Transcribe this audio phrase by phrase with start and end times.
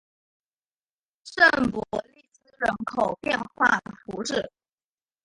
[1.25, 4.51] 圣博利兹人口变化图示